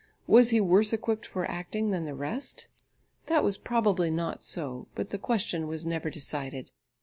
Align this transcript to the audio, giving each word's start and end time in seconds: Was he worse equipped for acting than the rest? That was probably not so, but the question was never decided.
Was 0.25 0.49
he 0.49 0.59
worse 0.59 0.93
equipped 0.93 1.27
for 1.27 1.45
acting 1.45 1.91
than 1.91 2.05
the 2.05 2.15
rest? 2.15 2.67
That 3.27 3.43
was 3.43 3.59
probably 3.59 4.09
not 4.09 4.41
so, 4.41 4.87
but 4.95 5.11
the 5.11 5.19
question 5.19 5.67
was 5.67 5.85
never 5.85 6.09
decided. 6.09 6.71